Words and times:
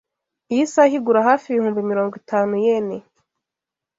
Iyi 0.51 0.65
saha 0.73 0.93
igura 0.99 1.27
hafi 1.29 1.45
ibihumbi 1.47 1.81
mirongo 1.91 2.13
itanu 2.21 2.53
yen. 2.65 2.89